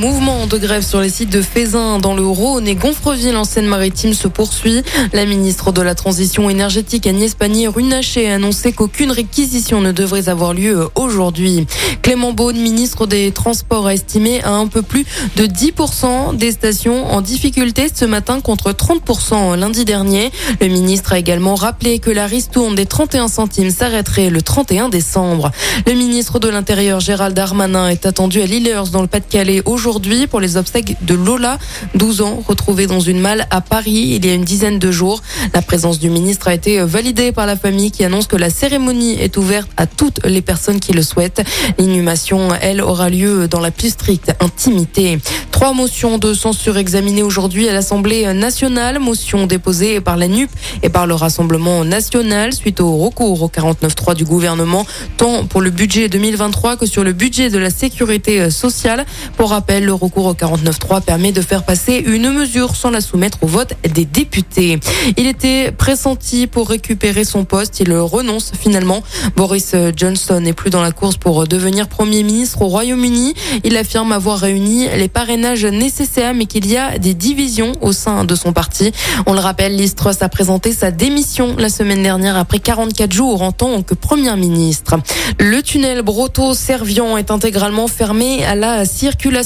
[0.00, 4.14] Mouvement de grève sur les sites de Fézin dans le Rhône et Gonfreville en Seine-Maritime
[4.14, 4.82] se poursuit.
[5.12, 10.54] La ministre de la Transition énergétique Agnès Pannier-Runacher a annoncé qu'aucune réquisition ne devrait avoir
[10.54, 11.66] lieu aujourd'hui.
[12.00, 15.04] Clément Beaune, ministre des Transports, a estimé à un peu plus
[15.36, 20.30] de 10% des stations en difficulté ce matin contre 30% lundi dernier.
[20.62, 25.50] Le ministre a également rappelé que la ristourne des 31 centimes s'arrêterait le 31 décembre.
[25.86, 30.28] Le ministre de l'Intérieur Gérald Darmanin est attendu à Lillers dans le Pas-de-Calais aujourd'hui aujourd'hui
[30.28, 31.58] pour les obsèques de Lola,
[31.96, 35.20] 12 ans, retrouvée dans une malle à Paris il y a une dizaine de jours.
[35.52, 39.18] La présence du ministre a été validée par la famille qui annonce que la cérémonie
[39.20, 41.42] est ouverte à toutes les personnes qui le souhaitent.
[41.78, 45.18] L'inhumation, elle, aura lieu dans la plus stricte intimité.
[45.60, 48.98] Trois motions de censure examinées aujourd'hui à l'Assemblée nationale.
[48.98, 50.48] Motion déposée par la NUP
[50.82, 54.86] et par le Rassemblement national suite au recours au 49.3 du gouvernement,
[55.18, 59.04] tant pour le budget 2023 que sur le budget de la sécurité sociale.
[59.36, 63.42] Pour rappel, le recours au 49.3 permet de faire passer une mesure sans la soumettre
[63.42, 64.80] au vote des députés.
[65.18, 67.80] Il était pressenti pour récupérer son poste.
[67.80, 69.02] Il renonce finalement.
[69.36, 73.34] Boris Johnson n'est plus dans la course pour devenir Premier ministre au Royaume-Uni.
[73.62, 78.24] Il affirme avoir réuni les parrainages nécessaires, mais qu'il y a des divisions au sein
[78.24, 78.92] de son parti.
[79.26, 83.42] On le rappelle, Liz Truss a présenté sa démission la semaine dernière après 44 jours
[83.42, 84.96] en tant que Premier ministre.
[85.38, 89.40] Le tunnel Broto-Servian est intégralement fermé à la circulation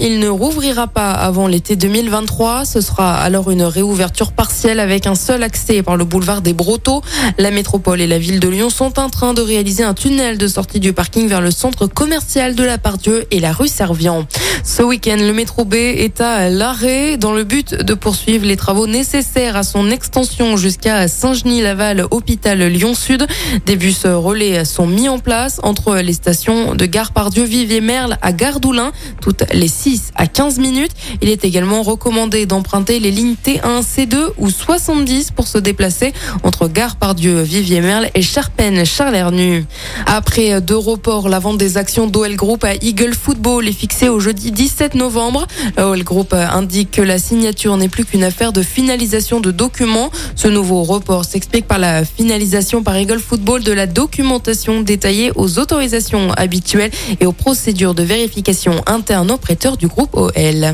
[0.00, 2.64] il ne rouvrira pas avant l'été 2023.
[2.64, 7.02] Ce sera alors une réouverture partielle avec un seul accès par le boulevard des Brotteaux.
[7.38, 10.48] La métropole et la ville de Lyon sont en train de réaliser un tunnel de
[10.48, 14.26] sortie du parking vers le centre commercial de la Pardieu et la rue Servian.
[14.64, 18.86] Ce week-end, le métro B est à l'arrêt dans le but de poursuivre les travaux
[18.86, 23.26] nécessaires à son extension jusqu'à Saint-Genis-Laval, hôpital Lyon-Sud.
[23.66, 28.32] Des bus relais sont mis en place entre les stations de Gare Pardieu, Vivier-Merle à
[28.32, 28.92] Gare d'Oulin.
[29.20, 30.92] Toutes les 6 à 15 minutes.
[31.22, 36.68] Il est également recommandé d'emprunter les lignes T1, C2 ou 70 pour se déplacer entre
[36.68, 39.64] Gare Pardieu, Vivier-Merle et Charpennes, Charlernu.
[40.06, 44.20] Après deux reports, la vente des actions d'OL Group à Eagle Football est fixée au
[44.20, 45.37] jeudi 17 novembre.
[45.76, 50.10] OL Group indique que la signature n'est plus qu'une affaire de finalisation de documents.
[50.34, 55.58] Ce nouveau report s'explique par la finalisation par Eagle Football de la documentation détaillée aux
[55.58, 56.90] autorisations habituelles
[57.20, 60.72] et aux procédures de vérification interne auprès du groupe OL.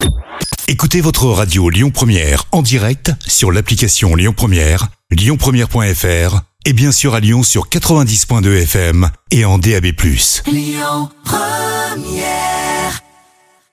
[0.69, 7.15] Écoutez votre radio Lyon Première en direct sur l'application Lyon Première, lyonpremière.fr et bien sûr
[7.15, 9.87] à Lyon sur 90.2 FM et en DAB+.
[10.47, 12.64] Lyon Première